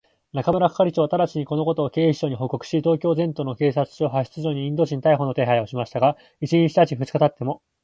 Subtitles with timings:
[0.33, 7.61] 中村係長はただちに、このことを警視庁に報告し、東京全都の警察署、派出所にインド人逮捕の手配をしましたが、一日たち二日たっても、